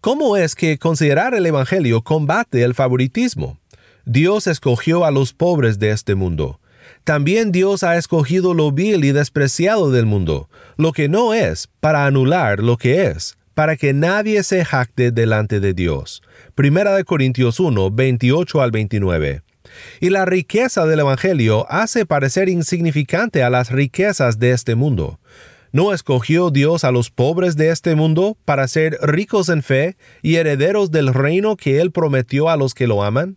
¿Cómo 0.00 0.36
es 0.36 0.54
que 0.54 0.78
considerar 0.78 1.34
el 1.34 1.44
Evangelio 1.44 2.02
combate 2.02 2.62
el 2.62 2.72
favoritismo? 2.72 3.58
Dios 4.04 4.46
escogió 4.46 5.04
a 5.04 5.10
los 5.10 5.32
pobres 5.32 5.80
de 5.80 5.90
este 5.90 6.14
mundo. 6.14 6.60
También 7.04 7.52
Dios 7.52 7.82
ha 7.82 7.98
escogido 7.98 8.54
lo 8.54 8.72
vil 8.72 9.04
y 9.04 9.12
despreciado 9.12 9.90
del 9.90 10.06
mundo, 10.06 10.48
lo 10.78 10.92
que 10.92 11.10
no 11.10 11.34
es, 11.34 11.68
para 11.80 12.06
anular 12.06 12.60
lo 12.60 12.78
que 12.78 13.04
es, 13.04 13.36
para 13.52 13.76
que 13.76 13.92
nadie 13.92 14.42
se 14.42 14.64
jacte 14.64 15.10
delante 15.10 15.60
de 15.60 15.74
Dios. 15.74 16.22
Primera 16.54 16.96
de 16.96 17.04
Corintios 17.04 17.60
1, 17.60 17.90
28 17.90 18.62
al 18.62 18.70
29. 18.70 19.42
Y 20.00 20.08
la 20.08 20.24
riqueza 20.24 20.86
del 20.86 21.00
Evangelio 21.00 21.66
hace 21.68 22.06
parecer 22.06 22.48
insignificante 22.48 23.42
a 23.42 23.50
las 23.50 23.70
riquezas 23.70 24.38
de 24.38 24.52
este 24.52 24.74
mundo. 24.74 25.20
¿No 25.72 25.92
escogió 25.92 26.50
Dios 26.50 26.84
a 26.84 26.90
los 26.90 27.10
pobres 27.10 27.54
de 27.56 27.68
este 27.68 27.96
mundo 27.96 28.38
para 28.46 28.66
ser 28.66 28.96
ricos 29.02 29.50
en 29.50 29.62
fe 29.62 29.98
y 30.22 30.36
herederos 30.36 30.90
del 30.90 31.12
reino 31.12 31.56
que 31.56 31.82
Él 31.82 31.90
prometió 31.90 32.48
a 32.48 32.56
los 32.56 32.72
que 32.72 32.86
lo 32.86 33.02
aman? 33.02 33.36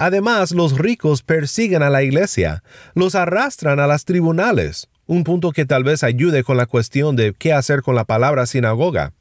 Además, 0.00 0.52
los 0.52 0.78
ricos 0.78 1.22
persiguen 1.22 1.82
a 1.82 1.90
la 1.90 2.02
iglesia, 2.02 2.62
los 2.94 3.14
arrastran 3.14 3.80
a 3.80 3.86
las 3.86 4.06
tribunales, 4.06 4.88
un 5.04 5.24
punto 5.24 5.52
que 5.52 5.66
tal 5.66 5.84
vez 5.84 6.02
ayude 6.02 6.42
con 6.42 6.56
la 6.56 6.64
cuestión 6.64 7.16
de 7.16 7.34
qué 7.38 7.52
hacer 7.52 7.82
con 7.82 7.94
la 7.94 8.06
palabra 8.06 8.46
sinagoga. 8.46 9.12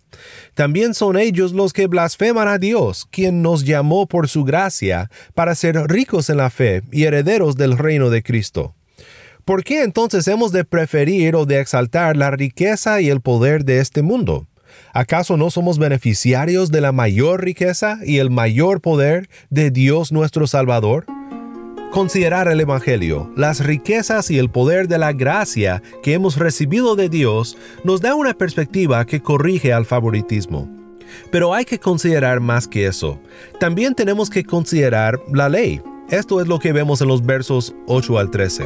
También 0.53 0.93
son 0.93 1.17
ellos 1.17 1.51
los 1.51 1.73
que 1.73 1.87
blasfeman 1.87 2.47
a 2.47 2.59
Dios, 2.59 3.05
quien 3.11 3.41
nos 3.41 3.65
llamó 3.65 4.07
por 4.07 4.29
su 4.29 4.45
gracia 4.45 5.11
para 5.33 5.53
ser 5.53 5.75
ricos 5.89 6.29
en 6.29 6.37
la 6.37 6.49
fe 6.49 6.81
y 6.93 7.03
herederos 7.03 7.57
del 7.57 7.77
reino 7.77 8.09
de 8.09 8.23
Cristo. 8.23 8.73
¿Por 9.43 9.65
qué 9.65 9.83
entonces 9.83 10.29
hemos 10.29 10.53
de 10.53 10.63
preferir 10.63 11.35
o 11.35 11.45
de 11.45 11.59
exaltar 11.59 12.15
la 12.15 12.31
riqueza 12.31 13.01
y 13.01 13.09
el 13.09 13.19
poder 13.19 13.65
de 13.65 13.79
este 13.79 14.01
mundo? 14.01 14.47
¿Acaso 14.93 15.37
no 15.37 15.51
somos 15.51 15.77
beneficiarios 15.77 16.71
de 16.71 16.81
la 16.81 16.91
mayor 16.91 17.43
riqueza 17.43 17.99
y 18.03 18.17
el 18.17 18.31
mayor 18.31 18.81
poder 18.81 19.29
de 19.49 19.69
Dios 19.69 20.11
nuestro 20.11 20.47
Salvador? 20.47 21.05
Considerar 21.91 22.47
el 22.47 22.59
Evangelio, 22.59 23.31
las 23.35 23.63
riquezas 23.63 24.31
y 24.31 24.37
el 24.37 24.49
poder 24.49 24.87
de 24.87 24.97
la 24.97 25.13
gracia 25.13 25.81
que 26.03 26.13
hemos 26.13 26.37
recibido 26.37 26.95
de 26.95 27.09
Dios 27.09 27.57
nos 27.83 28.01
da 28.01 28.15
una 28.15 28.33
perspectiva 28.33 29.05
que 29.05 29.21
corrige 29.21 29.73
al 29.73 29.85
favoritismo. 29.85 30.69
Pero 31.31 31.53
hay 31.53 31.65
que 31.65 31.79
considerar 31.79 32.39
más 32.39 32.67
que 32.67 32.85
eso. 32.85 33.19
También 33.59 33.95
tenemos 33.95 34.29
que 34.29 34.43
considerar 34.43 35.19
la 35.33 35.49
ley. 35.49 35.81
Esto 36.09 36.41
es 36.41 36.47
lo 36.47 36.59
que 36.59 36.73
vemos 36.73 37.01
en 37.01 37.07
los 37.07 37.25
versos 37.25 37.75
8 37.87 38.17
al 38.17 38.31
13. 38.31 38.65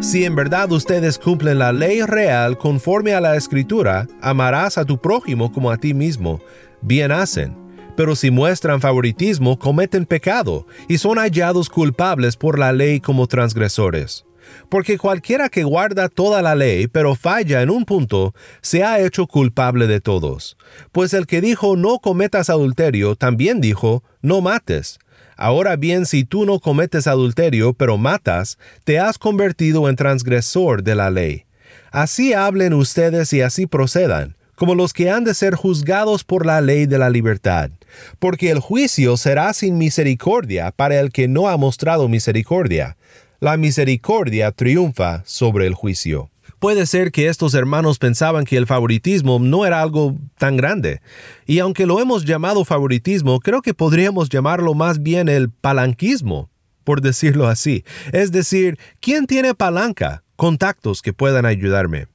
Si 0.00 0.24
en 0.24 0.36
verdad 0.36 0.70
ustedes 0.72 1.18
cumplen 1.18 1.58
la 1.58 1.72
ley 1.72 2.02
real 2.02 2.56
conforme 2.58 3.14
a 3.14 3.20
la 3.20 3.36
escritura, 3.36 4.06
amarás 4.20 4.78
a 4.78 4.84
tu 4.84 5.00
prójimo 5.00 5.50
como 5.50 5.70
a 5.70 5.78
ti 5.78 5.94
mismo, 5.94 6.40
bien 6.80 7.10
hacen. 7.10 7.56
Pero 7.96 8.14
si 8.14 8.30
muestran 8.30 8.80
favoritismo, 8.80 9.58
cometen 9.58 10.04
pecado 10.04 10.66
y 10.86 10.98
son 10.98 11.18
hallados 11.18 11.70
culpables 11.70 12.36
por 12.36 12.58
la 12.58 12.72
ley 12.72 13.00
como 13.00 13.26
transgresores. 13.26 14.26
Porque 14.68 14.98
cualquiera 14.98 15.48
que 15.48 15.64
guarda 15.64 16.08
toda 16.08 16.42
la 16.42 16.54
ley, 16.54 16.86
pero 16.86 17.14
falla 17.14 17.62
en 17.62 17.70
un 17.70 17.84
punto, 17.84 18.34
se 18.60 18.84
ha 18.84 19.00
hecho 19.00 19.26
culpable 19.26 19.86
de 19.86 20.00
todos. 20.00 20.56
Pues 20.92 21.14
el 21.14 21.26
que 21.26 21.40
dijo 21.40 21.76
no 21.76 21.98
cometas 21.98 22.50
adulterio, 22.50 23.16
también 23.16 23.60
dijo 23.60 24.04
no 24.20 24.40
mates. 24.40 24.98
Ahora 25.36 25.76
bien, 25.76 26.06
si 26.06 26.24
tú 26.24 26.46
no 26.46 26.60
cometes 26.60 27.06
adulterio, 27.06 27.74
pero 27.74 27.98
matas, 27.98 28.58
te 28.84 28.98
has 28.98 29.18
convertido 29.18 29.88
en 29.88 29.96
transgresor 29.96 30.82
de 30.82 30.94
la 30.94 31.10
ley. 31.10 31.44
Así 31.92 32.32
hablen 32.32 32.72
ustedes 32.72 33.32
y 33.34 33.42
así 33.42 33.66
procedan, 33.66 34.36
como 34.54 34.74
los 34.74 34.94
que 34.94 35.10
han 35.10 35.24
de 35.24 35.34
ser 35.34 35.54
juzgados 35.54 36.24
por 36.24 36.46
la 36.46 36.62
ley 36.62 36.86
de 36.86 36.98
la 36.98 37.10
libertad, 37.10 37.70
porque 38.18 38.50
el 38.50 38.60
juicio 38.60 39.16
será 39.18 39.52
sin 39.52 39.76
misericordia 39.76 40.72
para 40.72 40.98
el 40.98 41.12
que 41.12 41.28
no 41.28 41.48
ha 41.48 41.56
mostrado 41.58 42.08
misericordia. 42.08 42.96
La 43.38 43.58
misericordia 43.58 44.52
triunfa 44.52 45.22
sobre 45.26 45.66
el 45.66 45.74
juicio. 45.74 46.30
Puede 46.58 46.86
ser 46.86 47.12
que 47.12 47.28
estos 47.28 47.54
hermanos 47.54 47.98
pensaban 47.98 48.44
que 48.44 48.56
el 48.56 48.66
favoritismo 48.66 49.38
no 49.38 49.66
era 49.66 49.82
algo 49.82 50.16
tan 50.38 50.56
grande. 50.56 51.00
Y 51.46 51.58
aunque 51.58 51.86
lo 51.86 52.00
hemos 52.00 52.24
llamado 52.24 52.64
favoritismo, 52.64 53.40
creo 53.40 53.60
que 53.60 53.74
podríamos 53.74 54.30
llamarlo 54.30 54.74
más 54.74 55.02
bien 55.02 55.28
el 55.28 55.50
palanquismo, 55.50 56.48
por 56.82 57.02
decirlo 57.02 57.46
así. 57.46 57.84
Es 58.12 58.32
decir, 58.32 58.78
¿quién 59.00 59.26
tiene 59.26 59.54
palanca? 59.54 60.22
Contactos 60.36 61.02
que 61.02 61.12
puedan 61.12 61.44
ayudarme. 61.44 62.06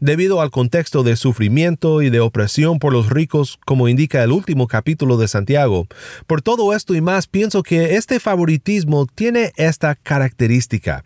Debido 0.00 0.40
al 0.40 0.50
contexto 0.50 1.02
de 1.02 1.16
sufrimiento 1.16 2.02
y 2.02 2.10
de 2.10 2.20
opresión 2.20 2.78
por 2.78 2.92
los 2.92 3.10
ricos, 3.10 3.58
como 3.64 3.88
indica 3.88 4.22
el 4.22 4.32
último 4.32 4.66
capítulo 4.66 5.16
de 5.16 5.28
Santiago, 5.28 5.86
por 6.26 6.42
todo 6.42 6.74
esto 6.74 6.94
y 6.94 7.00
más 7.00 7.26
pienso 7.26 7.62
que 7.62 7.96
este 7.96 8.20
favoritismo 8.20 9.06
tiene 9.06 9.52
esta 9.56 9.94
característica. 9.94 11.04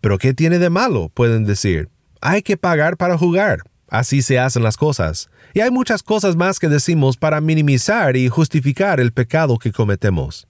Pero 0.00 0.18
¿qué 0.18 0.34
tiene 0.34 0.58
de 0.58 0.70
malo? 0.70 1.10
pueden 1.12 1.44
decir. 1.44 1.88
Hay 2.20 2.42
que 2.42 2.56
pagar 2.56 2.96
para 2.96 3.16
jugar. 3.16 3.60
Así 3.88 4.20
se 4.22 4.38
hacen 4.38 4.62
las 4.62 4.76
cosas. 4.76 5.30
Y 5.54 5.60
hay 5.60 5.70
muchas 5.70 6.02
cosas 6.02 6.36
más 6.36 6.58
que 6.58 6.68
decimos 6.68 7.16
para 7.16 7.40
minimizar 7.40 8.16
y 8.16 8.28
justificar 8.28 9.00
el 9.00 9.12
pecado 9.12 9.58
que 9.58 9.72
cometemos. 9.72 10.46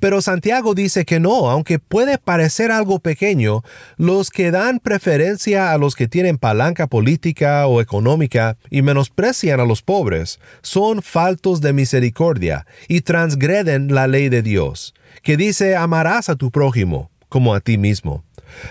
Pero 0.00 0.20
Santiago 0.20 0.74
dice 0.74 1.06
que 1.06 1.20
no, 1.20 1.48
aunque 1.50 1.78
puede 1.78 2.18
parecer 2.18 2.70
algo 2.70 2.98
pequeño, 2.98 3.62
los 3.96 4.30
que 4.30 4.50
dan 4.50 4.80
preferencia 4.80 5.72
a 5.72 5.78
los 5.78 5.94
que 5.94 6.08
tienen 6.08 6.36
palanca 6.36 6.86
política 6.86 7.66
o 7.66 7.80
económica 7.80 8.58
y 8.68 8.82
menosprecian 8.82 9.60
a 9.60 9.64
los 9.64 9.82
pobres 9.82 10.38
son 10.60 11.00
faltos 11.00 11.62
de 11.62 11.72
misericordia 11.72 12.66
y 12.88 13.00
transgreden 13.00 13.94
la 13.94 14.08
ley 14.08 14.28
de 14.28 14.42
Dios, 14.42 14.92
que 15.22 15.38
dice 15.38 15.76
amarás 15.76 16.28
a 16.28 16.36
tu 16.36 16.50
prójimo 16.50 17.10
como 17.34 17.52
a 17.52 17.58
ti 17.58 17.78
mismo. 17.78 18.22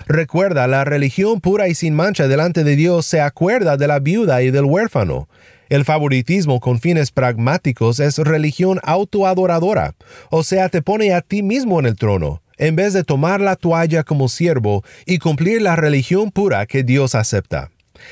Recuerda, 0.08 0.68
la 0.68 0.86
religión 0.86 1.42
pura 1.42 1.68
y 1.68 1.76
sin 1.76 1.94
mancha 1.94 2.30
delante 2.30 2.64
de 2.64 2.78
Dios 2.78 3.06
se 3.06 3.20
acuerda 3.20 3.76
de 3.76 3.88
la 3.88 4.00
viuda 4.00 4.42
y 4.42 4.52
del 4.52 4.64
huérfano. 4.64 5.28
El 5.68 5.84
favoritismo 5.84 6.62
con 6.62 6.80
fines 6.80 7.12
pragmáticos 7.12 8.00
es 8.00 8.20
religión 8.20 8.80
autoadoradora, 8.84 9.96
o 10.30 10.44
sea, 10.44 10.70
te 10.70 10.82
pone 10.82 11.14
a 11.14 11.20
ti 11.20 11.44
mismo 11.44 11.78
en 11.82 11.88
el 11.88 11.98
trono, 11.98 12.42
en 12.58 12.78
vez 12.78 12.94
de 12.94 13.04
tomar 13.04 13.42
la 13.42 13.58
toalla 13.58 14.06
como 14.06 14.30
siervo 14.30 14.86
y 15.06 15.18
cumplir 15.18 15.62
la 15.62 15.76
religión 15.76 16.32
pura 16.32 16.66
que 16.66 16.84
Dios 16.84 17.16
acepta. 17.16 17.70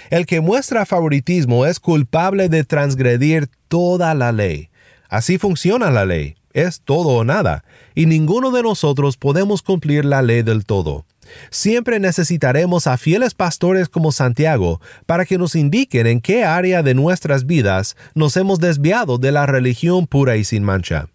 El 0.10 0.26
que 0.26 0.42
muestra 0.42 0.86
favoritismo 0.86 1.66
es 1.66 1.80
culpable 1.80 2.50
de 2.50 2.66
transgredir 2.66 3.48
toda 3.70 4.14
la 4.16 4.34
ley. 4.34 4.68
Así 5.08 5.38
funciona 5.38 5.92
la 5.92 6.04
ley, 6.04 6.36
es 6.54 6.82
todo 6.82 7.10
o 7.10 7.24
nada, 7.24 7.64
y 7.96 8.06
ninguno 8.06 8.52
de 8.52 8.64
nosotros 8.64 9.18
podemos 9.18 9.62
cumplir 9.62 10.06
la 10.06 10.22
ley 10.22 10.42
del 10.42 10.66
todo. 10.66 11.06
Siempre 11.50 12.00
necesitaremos 12.00 12.88
a 12.88 12.98
fieles 12.98 13.34
pastores 13.34 13.90
como 13.90 14.12
Santiago 14.12 14.82
para 15.06 15.26
que 15.26 15.38
nos 15.38 15.56
indiquen 15.56 16.08
en 16.08 16.22
qué 16.22 16.44
área 16.44 16.84
de 16.84 16.94
nuestras 16.94 17.46
vidas 17.46 17.96
nos 18.16 18.36
hemos 18.38 18.60
desviado 18.60 19.18
de 19.18 19.32
la 19.32 19.46
religión 19.46 20.08
pura 20.08 20.36
y 20.36 20.44
sin 20.44 20.64
mancha. 20.64 21.08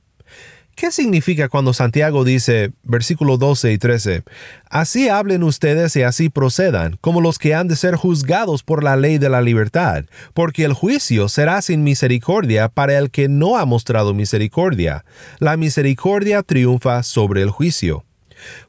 ¿Qué 0.77 0.93
significa 0.93 1.49
cuando 1.49 1.73
Santiago 1.73 2.23
dice, 2.23 2.71
versículo 2.83 3.39
12 3.39 3.73
y 3.73 3.79
13, 3.79 4.25
Así 4.69 5.09
hablen 5.09 5.43
ustedes 5.43 5.97
y 5.97 6.03
así 6.03 6.29
procedan, 6.29 6.99
como 7.01 7.23
los 7.23 7.39
que 7.39 7.55
han 7.55 7.67
de 7.67 7.77
ser 7.77 7.97
juzgados 7.97 8.63
por 8.63 8.85
la 8.85 8.95
ley 8.95 9.17
de 9.17 9.31
la 9.31 9.41
libertad, 9.41 10.05
porque 10.35 10.65
el 10.67 10.75
juicio 10.75 11.31
será 11.31 11.63
sin 11.63 11.83
misericordia 11.83 12.69
para 12.69 12.99
el 12.99 13.11
que 13.11 13.27
no 13.27 13.57
ha 13.57 13.65
mostrado 13.65 14.13
misericordia. 14.13 15.07
La 15.39 15.57
misericordia 15.57 16.43
triunfa 16.43 17.03
sobre 17.03 17.41
el 17.41 17.49
juicio 17.49 18.05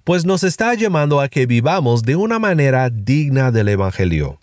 pues 0.05 0.23
nos 0.23 0.45
está 0.45 0.73
llamando 0.75 1.19
a 1.19 1.27
que 1.27 1.45
vivamos 1.45 2.03
de 2.03 2.15
una 2.15 2.39
manera 2.39 2.89
digna 2.89 3.51
del 3.51 3.67
Evangelio. 3.67 4.39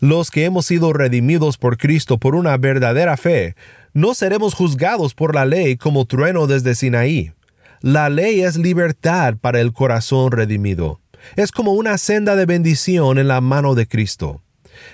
Los 0.00 0.30
que 0.32 0.44
hemos 0.44 0.66
sido 0.66 0.92
redimidos 0.92 1.56
por 1.56 1.76
Cristo 1.76 2.18
por 2.18 2.34
una 2.34 2.56
verdadera 2.56 3.16
fe, 3.16 3.54
no 3.96 4.12
seremos 4.12 4.52
juzgados 4.52 5.14
por 5.14 5.34
la 5.34 5.46
ley 5.46 5.78
como 5.78 6.04
trueno 6.04 6.46
desde 6.46 6.74
Sinaí. 6.74 7.32
La 7.80 8.10
ley 8.10 8.42
es 8.42 8.58
libertad 8.58 9.36
para 9.40 9.58
el 9.62 9.72
corazón 9.72 10.32
redimido. 10.32 11.00
Es 11.34 11.50
como 11.50 11.72
una 11.72 11.96
senda 11.96 12.36
de 12.36 12.44
bendición 12.44 13.16
en 13.16 13.26
la 13.26 13.40
mano 13.40 13.74
de 13.74 13.88
Cristo. 13.88 14.42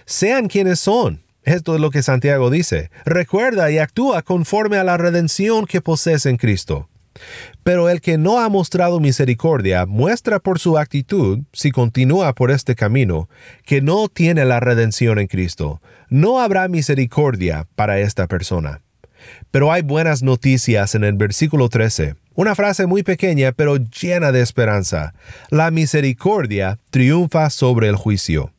Sean 0.07 0.47
quienes 0.47 0.79
son. 0.79 1.19
Esto 1.43 1.75
es 1.75 1.81
lo 1.81 1.91
que 1.91 2.05
Santiago 2.05 2.49
dice. 2.49 2.93
Recuerda 3.05 3.73
y 3.73 3.79
actúa 3.79 4.23
conforme 4.23 4.77
a 4.77 4.85
la 4.85 4.97
redención 4.97 5.67
que 5.67 5.81
posees 5.81 6.25
en 6.27 6.37
Cristo. 6.37 6.89
Pero 7.65 7.89
el 7.89 8.01
que 8.01 8.19
no 8.19 8.39
ha 8.39 8.49
mostrado 8.49 9.01
misericordia 9.01 9.85
muestra 9.85 10.39
por 10.39 10.61
su 10.61 10.79
actitud, 10.79 11.41
si 11.53 11.73
continúa 11.73 12.35
por 12.35 12.53
este 12.53 12.77
camino, 12.77 13.29
que 13.65 13.83
no 13.83 14.07
tiene 14.07 14.45
la 14.45 14.61
redención 14.61 15.19
en 15.19 15.27
Cristo. 15.27 15.81
No 16.09 16.39
habrá 16.39 16.69
misericordia 16.69 17.67
para 17.75 17.99
esta 17.99 18.29
persona. 18.29 18.81
Pero 19.51 19.73
hay 19.73 19.83
buenas 19.83 20.23
noticias 20.23 20.95
en 20.95 21.05
el 21.05 21.15
versículo 21.15 21.69
13. 21.69 22.15
Una 22.35 22.55
frase 22.55 22.87
muy 22.87 23.03
pequeña 23.03 23.53
pero 23.53 23.77
llena 23.77 24.33
de 24.33 24.41
esperanza. 24.41 25.15
La 25.51 25.71
misericordia 25.71 26.79
triunfa 26.91 27.51
sobre 27.51 27.89
el 27.89 27.97
juicio. 27.97 28.53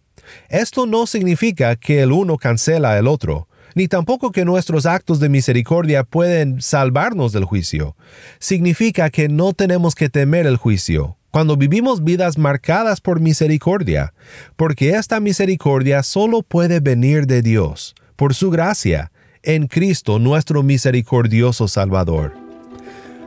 Esto 0.49 0.85
no 0.85 1.07
significa 1.07 1.75
que 1.75 2.01
el 2.01 2.11
uno 2.11 2.37
cancela 2.37 2.93
al 2.93 3.07
otro 3.07 3.47
ni 3.75 3.87
tampoco 3.87 4.31
que 4.31 4.45
nuestros 4.45 4.85
actos 4.85 5.19
de 5.19 5.29
misericordia 5.29 6.03
pueden 6.03 6.61
salvarnos 6.61 7.31
del 7.31 7.45
juicio. 7.45 7.95
Significa 8.39 9.09
que 9.09 9.29
no 9.29 9.53
tenemos 9.53 9.95
que 9.95 10.09
temer 10.09 10.45
el 10.45 10.57
juicio 10.57 11.17
cuando 11.33 11.57
vivimos 11.57 12.03
vidas 12.03 12.37
marcadas 12.37 13.01
por 13.01 13.19
misericordia, 13.19 14.13
porque 14.55 14.91
esta 14.91 15.19
misericordia 15.19 16.03
solo 16.03 16.43
puede 16.43 16.79
venir 16.79 17.25
de 17.25 17.41
Dios, 17.41 17.95
por 18.15 18.35
su 18.35 18.51
gracia, 18.51 19.11
en 19.43 19.67
Cristo 19.67 20.19
nuestro 20.19 20.63
misericordioso 20.63 21.67
Salvador. 21.67 22.33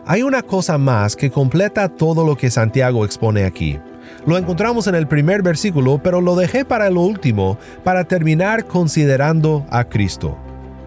Hay 0.06 0.22
una 0.22 0.42
cosa 0.42 0.78
más 0.78 1.14
que 1.14 1.30
completa 1.30 1.90
todo 1.90 2.24
lo 2.24 2.36
que 2.36 2.50
Santiago 2.50 3.04
expone 3.04 3.44
aquí. 3.44 3.78
Lo 4.24 4.38
encontramos 4.38 4.86
en 4.86 4.94
el 4.94 5.06
primer 5.06 5.42
versículo, 5.42 6.00
pero 6.02 6.22
lo 6.22 6.34
dejé 6.34 6.64
para 6.64 6.88
lo 6.88 7.02
último, 7.02 7.58
para 7.84 8.04
terminar 8.04 8.64
considerando 8.66 9.66
a 9.68 9.84
Cristo. 9.84 10.38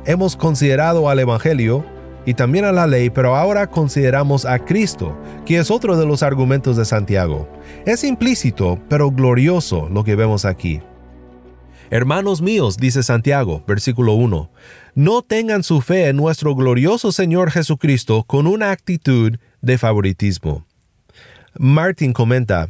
Hemos 0.06 0.36
considerado 0.36 1.10
al 1.10 1.20
Evangelio 1.20 1.86
y 2.26 2.34
también 2.34 2.66
a 2.66 2.72
la 2.72 2.88
ley, 2.88 3.12
pero 3.12 3.36
ahora 3.36 3.68
consideramos 3.68 4.46
a 4.46 4.58
Cristo, 4.58 5.16
que 5.46 5.58
es 5.60 5.70
otro 5.70 5.96
de 5.96 6.08
los 6.08 6.24
argumentos 6.24 6.76
de 6.76 6.86
Santiago. 6.86 7.48
Es 7.86 8.04
implícito, 8.04 8.80
pero 8.90 9.12
glorioso 9.12 9.90
lo 9.90 10.04
que 10.04 10.16
vemos 10.16 10.46
aquí. 10.46 10.82
Hermanos 11.92 12.44
míos, 12.44 12.78
dice 12.78 13.02
Santiago, 13.02 13.64
versículo 13.68 14.14
1, 14.14 14.52
no 14.94 15.22
tengan 15.24 15.64
su 15.64 15.82
fe 15.82 16.10
en 16.10 16.18
nuestro 16.18 16.54
glorioso 16.54 17.12
Señor 17.12 17.50
Jesucristo 17.50 18.24
con 18.26 18.46
una 18.46 18.70
actitud 18.70 19.38
de 19.62 19.78
favoritismo. 19.80 20.68
Martin 21.58 22.14
comenta, 22.14 22.70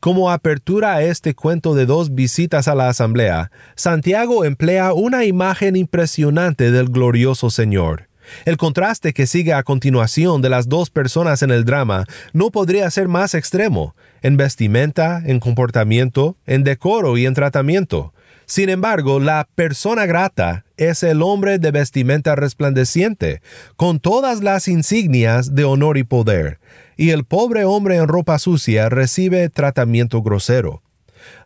como 0.00 0.30
apertura 0.30 0.94
a 0.94 1.02
este 1.02 1.34
cuento 1.34 1.74
de 1.74 1.84
dos 1.84 2.14
visitas 2.14 2.66
a 2.66 2.74
la 2.74 2.88
asamblea, 2.88 3.50
Santiago 3.74 4.46
emplea 4.46 4.94
una 4.94 5.26
imagen 5.26 5.76
impresionante 5.76 6.70
del 6.70 6.88
glorioso 6.88 7.50
Señor. 7.50 8.08
El 8.46 8.56
contraste 8.56 9.12
que 9.12 9.26
sigue 9.26 9.52
a 9.52 9.62
continuación 9.62 10.40
de 10.40 10.48
las 10.48 10.70
dos 10.70 10.88
personas 10.88 11.42
en 11.42 11.50
el 11.50 11.66
drama 11.66 12.06
no 12.32 12.50
podría 12.50 12.90
ser 12.90 13.08
más 13.08 13.34
extremo, 13.34 13.94
en 14.22 14.38
vestimenta, 14.38 15.22
en 15.26 15.38
comportamiento, 15.38 16.38
en 16.46 16.64
decoro 16.64 17.18
y 17.18 17.26
en 17.26 17.34
tratamiento. 17.34 18.13
Sin 18.46 18.68
embargo, 18.68 19.20
la 19.20 19.48
persona 19.54 20.06
grata 20.06 20.64
es 20.76 21.02
el 21.02 21.22
hombre 21.22 21.58
de 21.58 21.70
vestimenta 21.70 22.34
resplandeciente, 22.34 23.40
con 23.76 24.00
todas 24.00 24.42
las 24.42 24.68
insignias 24.68 25.54
de 25.54 25.64
honor 25.64 25.96
y 25.96 26.04
poder, 26.04 26.58
y 26.96 27.10
el 27.10 27.24
pobre 27.24 27.64
hombre 27.64 27.96
en 27.96 28.08
ropa 28.08 28.38
sucia 28.38 28.88
recibe 28.88 29.48
tratamiento 29.48 30.22
grosero. 30.22 30.82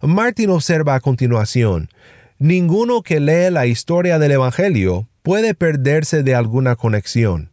Martin 0.02 0.50
observa 0.50 0.96
a 0.96 1.00
continuación, 1.00 1.88
ninguno 2.38 3.02
que 3.02 3.20
lee 3.20 3.50
la 3.50 3.66
historia 3.66 4.18
del 4.18 4.32
Evangelio 4.32 5.08
puede 5.22 5.54
perderse 5.54 6.22
de 6.22 6.34
alguna 6.34 6.74
conexión. 6.74 7.50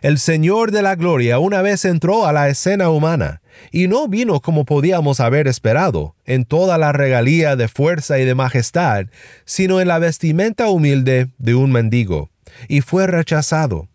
El 0.00 0.18
Señor 0.18 0.70
de 0.70 0.82
la 0.82 0.94
Gloria 0.94 1.38
una 1.38 1.60
vez 1.60 1.84
entró 1.84 2.26
a 2.26 2.32
la 2.32 2.48
escena 2.48 2.88
humana, 2.88 3.42
y 3.70 3.88
no 3.88 4.08
vino 4.08 4.40
como 4.40 4.64
podíamos 4.64 5.20
haber 5.20 5.48
esperado, 5.48 6.14
en 6.24 6.44
toda 6.44 6.78
la 6.78 6.92
regalía 6.92 7.56
de 7.56 7.68
fuerza 7.68 8.18
y 8.18 8.24
de 8.24 8.34
majestad, 8.34 9.06
sino 9.44 9.80
en 9.80 9.88
la 9.88 9.98
vestimenta 9.98 10.68
humilde 10.68 11.28
de 11.38 11.54
un 11.54 11.72
mendigo, 11.72 12.30
y 12.68 12.80
fue 12.80 13.06
rechazado. 13.06 13.88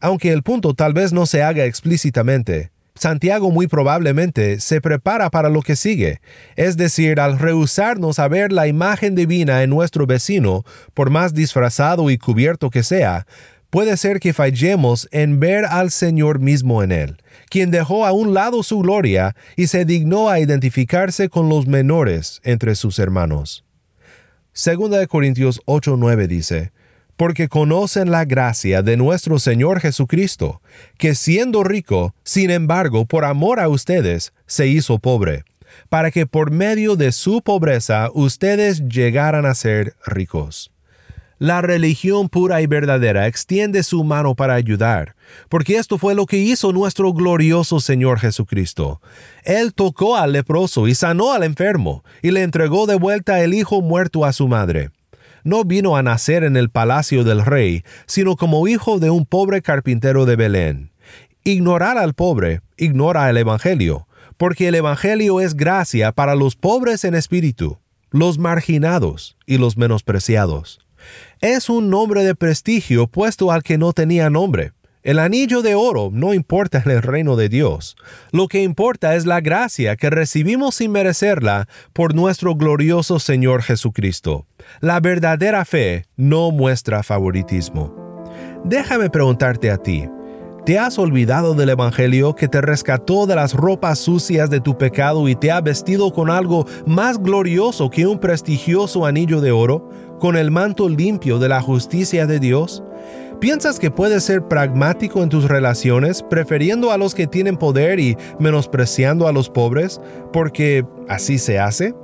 Aunque 0.00 0.32
el 0.32 0.42
punto 0.42 0.74
tal 0.74 0.92
vez 0.92 1.12
no 1.12 1.26
se 1.26 1.42
haga 1.42 1.64
explícitamente, 1.64 2.70
Santiago 2.96 3.50
muy 3.50 3.66
probablemente 3.66 4.58
se 4.58 4.80
prepara 4.80 5.28
para 5.30 5.50
lo 5.50 5.60
que 5.60 5.76
sigue, 5.76 6.20
es 6.56 6.78
decir, 6.78 7.20
al 7.20 7.38
rehusarnos 7.38 8.18
a 8.18 8.26
ver 8.26 8.52
la 8.52 8.68
imagen 8.68 9.14
divina 9.14 9.62
en 9.62 9.70
nuestro 9.70 10.06
vecino, 10.06 10.64
por 10.94 11.10
más 11.10 11.34
disfrazado 11.34 12.10
y 12.10 12.16
cubierto 12.16 12.70
que 12.70 12.82
sea, 12.82 13.26
puede 13.76 13.98
ser 13.98 14.20
que 14.20 14.32
fallemos 14.32 15.06
en 15.10 15.38
ver 15.38 15.66
al 15.66 15.90
Señor 15.90 16.38
mismo 16.38 16.82
en 16.82 16.92
él, 16.92 17.18
quien 17.50 17.70
dejó 17.70 18.06
a 18.06 18.12
un 18.12 18.32
lado 18.32 18.62
su 18.62 18.78
gloria 18.78 19.36
y 19.54 19.66
se 19.66 19.84
dignó 19.84 20.30
a 20.30 20.40
identificarse 20.40 21.28
con 21.28 21.50
los 21.50 21.66
menores 21.66 22.40
entre 22.42 22.74
sus 22.74 22.98
hermanos. 22.98 23.66
Segunda 24.54 24.96
de 24.96 25.06
Corintios 25.06 25.60
8:9 25.66 26.26
dice, 26.26 26.72
porque 27.18 27.50
conocen 27.50 28.10
la 28.10 28.24
gracia 28.24 28.80
de 28.80 28.96
nuestro 28.96 29.38
Señor 29.38 29.80
Jesucristo, 29.80 30.62
que 30.96 31.14
siendo 31.14 31.62
rico, 31.62 32.14
sin 32.24 32.50
embargo, 32.50 33.04
por 33.04 33.26
amor 33.26 33.60
a 33.60 33.68
ustedes, 33.68 34.32
se 34.46 34.68
hizo 34.68 34.98
pobre, 34.98 35.44
para 35.90 36.10
que 36.10 36.24
por 36.24 36.50
medio 36.50 36.96
de 36.96 37.12
su 37.12 37.42
pobreza 37.42 38.08
ustedes 38.14 38.88
llegaran 38.88 39.44
a 39.44 39.54
ser 39.54 39.96
ricos. 40.06 40.72
La 41.38 41.60
religión 41.60 42.30
pura 42.30 42.62
y 42.62 42.66
verdadera 42.66 43.26
extiende 43.26 43.82
su 43.82 44.04
mano 44.04 44.34
para 44.34 44.54
ayudar, 44.54 45.16
porque 45.50 45.76
esto 45.76 45.98
fue 45.98 46.14
lo 46.14 46.24
que 46.24 46.38
hizo 46.38 46.72
nuestro 46.72 47.12
glorioso 47.12 47.78
Señor 47.78 48.20
Jesucristo. 48.20 49.02
Él 49.44 49.74
tocó 49.74 50.16
al 50.16 50.32
leproso 50.32 50.88
y 50.88 50.94
sanó 50.94 51.34
al 51.34 51.42
enfermo, 51.42 52.04
y 52.22 52.30
le 52.30 52.42
entregó 52.42 52.86
de 52.86 52.94
vuelta 52.94 53.42
el 53.44 53.52
hijo 53.52 53.82
muerto 53.82 54.24
a 54.24 54.32
su 54.32 54.48
madre. 54.48 54.88
No 55.44 55.64
vino 55.64 55.98
a 55.98 56.02
nacer 56.02 56.42
en 56.42 56.56
el 56.56 56.70
palacio 56.70 57.22
del 57.22 57.44
rey, 57.44 57.84
sino 58.06 58.36
como 58.36 58.66
hijo 58.66 58.98
de 58.98 59.10
un 59.10 59.26
pobre 59.26 59.60
carpintero 59.60 60.24
de 60.24 60.36
Belén. 60.36 60.90
Ignorar 61.44 61.98
al 61.98 62.14
pobre, 62.14 62.62
ignora 62.78 63.28
el 63.28 63.36
Evangelio, 63.36 64.08
porque 64.38 64.68
el 64.68 64.74
Evangelio 64.74 65.42
es 65.42 65.54
gracia 65.54 66.12
para 66.12 66.34
los 66.34 66.56
pobres 66.56 67.04
en 67.04 67.14
espíritu, 67.14 67.78
los 68.10 68.38
marginados 68.38 69.36
y 69.44 69.58
los 69.58 69.76
menospreciados 69.76 70.85
es 71.40 71.68
un 71.68 71.90
nombre 71.90 72.24
de 72.24 72.34
prestigio 72.34 73.06
puesto 73.06 73.52
al 73.52 73.62
que 73.62 73.78
no 73.78 73.92
tenía 73.92 74.30
nombre. 74.30 74.72
El 75.02 75.20
anillo 75.20 75.62
de 75.62 75.74
oro 75.74 76.10
no 76.12 76.34
importa 76.34 76.82
en 76.84 76.90
el 76.90 77.02
reino 77.02 77.36
de 77.36 77.48
Dios. 77.48 77.96
Lo 78.32 78.48
que 78.48 78.62
importa 78.62 79.14
es 79.14 79.24
la 79.24 79.40
gracia 79.40 79.96
que 79.96 80.10
recibimos 80.10 80.76
sin 80.76 80.90
merecerla 80.90 81.68
por 81.92 82.14
nuestro 82.14 82.56
glorioso 82.56 83.20
Señor 83.20 83.62
Jesucristo. 83.62 84.46
La 84.80 84.98
verdadera 84.98 85.64
fe 85.64 86.06
no 86.16 86.50
muestra 86.50 87.02
favoritismo. 87.04 87.94
Déjame 88.64 89.10
preguntarte 89.10 89.70
a 89.70 89.76
ti, 89.76 90.08
¿Te 90.66 90.80
has 90.80 90.98
olvidado 90.98 91.54
del 91.54 91.68
Evangelio 91.68 92.34
que 92.34 92.48
te 92.48 92.60
rescató 92.60 93.26
de 93.26 93.36
las 93.36 93.54
ropas 93.54 94.00
sucias 94.00 94.50
de 94.50 94.60
tu 94.60 94.76
pecado 94.76 95.28
y 95.28 95.36
te 95.36 95.52
ha 95.52 95.60
vestido 95.60 96.12
con 96.12 96.28
algo 96.28 96.66
más 96.84 97.22
glorioso 97.22 97.88
que 97.88 98.08
un 98.08 98.18
prestigioso 98.18 99.06
anillo 99.06 99.40
de 99.40 99.52
oro? 99.52 99.88
Con 100.18 100.36
el 100.36 100.50
manto 100.50 100.88
limpio 100.88 101.38
de 101.38 101.48
la 101.48 101.60
justicia 101.60 102.26
de 102.26 102.38
Dios? 102.38 102.82
¿Piensas 103.40 103.78
que 103.78 103.90
puedes 103.90 104.24
ser 104.24 104.48
pragmático 104.48 105.22
en 105.22 105.28
tus 105.28 105.44
relaciones, 105.44 106.22
prefiriendo 106.22 106.90
a 106.90 106.96
los 106.96 107.14
que 107.14 107.26
tienen 107.26 107.58
poder 107.58 108.00
y 108.00 108.16
menospreciando 108.38 109.28
a 109.28 109.32
los 109.32 109.50
pobres, 109.50 110.00
porque 110.32 110.86
así 111.08 111.38
se 111.38 111.58
hace? 111.58 111.94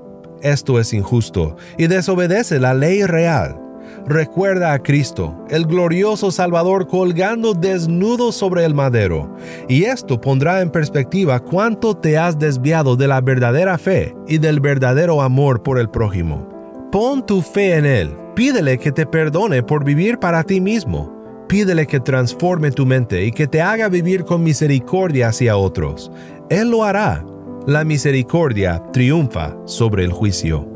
Esto 0.43 0.79
es 0.79 0.93
injusto 0.93 1.57
y 1.79 1.87
desobedece 1.87 2.61
la 2.61 2.75
ley 2.75 3.05
real. 3.05 3.59
Recuerda 4.07 4.73
a 4.73 4.83
Cristo, 4.83 5.45
el 5.49 5.65
glorioso 5.65 6.31
Salvador 6.31 6.89
colgando 6.89 7.55
desnudo 7.55 8.33
sobre 8.33 8.65
el 8.65 8.75
madero, 8.75 9.35
y 9.69 9.85
esto 9.85 10.21
pondrá 10.21 10.61
en 10.61 10.71
perspectiva 10.71 11.41
cuánto 11.41 11.97
te 11.97 12.19
has 12.19 12.39
desviado 12.39 12.97
de 12.97 13.07
la 13.07 13.21
verdadera 13.21 13.79
fe 13.79 14.15
y 14.27 14.39
del 14.39 14.61
verdadero 14.61 15.23
amor 15.23 15.63
por 15.63 15.79
el 15.79 15.89
prójimo. 15.89 16.52
Pon 16.93 17.25
tu 17.25 17.41
fe 17.41 17.77
en 17.77 17.87
Él. 17.87 18.11
Pídele 18.37 18.77
que 18.77 18.93
te 18.93 19.07
perdone 19.07 19.63
por 19.63 19.83
vivir 19.83 20.19
para 20.19 20.45
ti 20.45 20.61
mismo. 20.61 21.11
Pídele 21.49 21.87
que 21.87 22.01
transforme 22.01 22.71
tu 22.71 22.85
mente 22.85 23.25
y 23.25 23.33
que 23.33 23.47
te 23.47 23.63
haga 23.63 23.89
vivir 23.89 24.25
con 24.25 24.43
misericordia 24.43 25.29
hacia 25.29 25.57
otros. 25.57 26.13
Él 26.51 26.71
lo 26.71 26.85
hará. 26.85 27.25
La 27.67 27.83
misericordia 27.85 28.83
triunfa 28.93 29.57
sobre 29.65 30.05
el 30.05 30.13
juicio. 30.13 30.72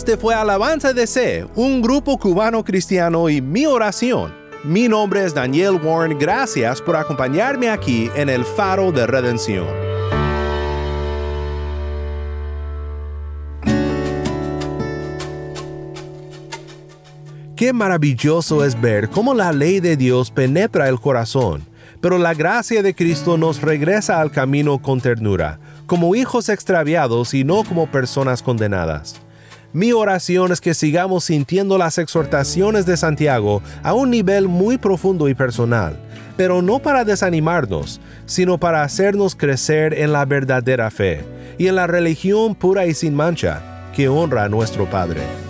Este 0.00 0.16
fue 0.16 0.34
Alabanza 0.34 0.94
de 0.94 1.06
C, 1.06 1.46
un 1.56 1.82
grupo 1.82 2.16
cubano 2.16 2.64
cristiano 2.64 3.28
y 3.28 3.42
mi 3.42 3.66
oración. 3.66 4.34
Mi 4.64 4.88
nombre 4.88 5.22
es 5.26 5.34
Daniel 5.34 5.74
Warren, 5.74 6.18
gracias 6.18 6.80
por 6.80 6.96
acompañarme 6.96 7.68
aquí 7.68 8.10
en 8.14 8.30
el 8.30 8.46
Faro 8.46 8.92
de 8.92 9.06
Redención. 9.06 9.66
Qué 17.54 17.74
maravilloso 17.74 18.64
es 18.64 18.80
ver 18.80 19.10
cómo 19.10 19.34
la 19.34 19.52
ley 19.52 19.80
de 19.80 19.98
Dios 19.98 20.30
penetra 20.30 20.88
el 20.88 20.98
corazón, 20.98 21.66
pero 22.00 22.16
la 22.16 22.32
gracia 22.32 22.82
de 22.82 22.94
Cristo 22.94 23.36
nos 23.36 23.60
regresa 23.60 24.22
al 24.22 24.30
camino 24.30 24.80
con 24.80 25.02
ternura, 25.02 25.60
como 25.84 26.14
hijos 26.14 26.48
extraviados 26.48 27.34
y 27.34 27.44
no 27.44 27.64
como 27.64 27.86
personas 27.90 28.42
condenadas. 28.42 29.20
Mi 29.72 29.92
oración 29.92 30.50
es 30.50 30.60
que 30.60 30.74
sigamos 30.74 31.24
sintiendo 31.24 31.78
las 31.78 31.98
exhortaciones 31.98 32.86
de 32.86 32.96
Santiago 32.96 33.62
a 33.84 33.94
un 33.94 34.10
nivel 34.10 34.48
muy 34.48 34.78
profundo 34.78 35.28
y 35.28 35.34
personal, 35.34 35.96
pero 36.36 36.60
no 36.60 36.80
para 36.80 37.04
desanimarnos, 37.04 38.00
sino 38.26 38.58
para 38.58 38.82
hacernos 38.82 39.36
crecer 39.36 39.94
en 39.94 40.12
la 40.12 40.24
verdadera 40.24 40.90
fe 40.90 41.24
y 41.56 41.68
en 41.68 41.76
la 41.76 41.86
religión 41.86 42.56
pura 42.56 42.86
y 42.86 42.94
sin 42.94 43.14
mancha 43.14 43.62
que 43.94 44.08
honra 44.08 44.44
a 44.44 44.48
nuestro 44.48 44.90
Padre. 44.90 45.49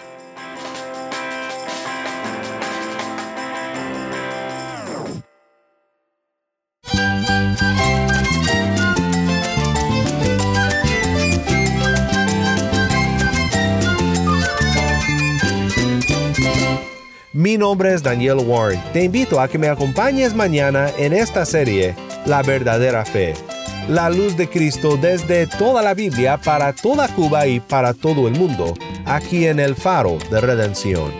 Mi 17.51 17.57
nombre 17.57 17.93
es 17.93 18.01
Daniel 18.01 18.37
Warren. 18.37 18.81
Te 18.93 19.03
invito 19.03 19.41
a 19.41 19.49
que 19.49 19.57
me 19.57 19.67
acompañes 19.67 20.33
mañana 20.33 20.89
en 20.97 21.11
esta 21.11 21.45
serie, 21.45 21.93
La 22.25 22.43
verdadera 22.43 23.03
fe. 23.03 23.33
La 23.89 24.09
luz 24.09 24.37
de 24.37 24.47
Cristo 24.47 24.95
desde 24.95 25.47
toda 25.47 25.81
la 25.81 25.93
Biblia 25.93 26.39
para 26.41 26.71
toda 26.71 27.09
Cuba 27.09 27.47
y 27.47 27.59
para 27.59 27.93
todo 27.93 28.29
el 28.29 28.39
mundo, 28.39 28.73
aquí 29.03 29.47
en 29.47 29.59
el 29.59 29.75
faro 29.75 30.17
de 30.31 30.39
redención. 30.39 31.11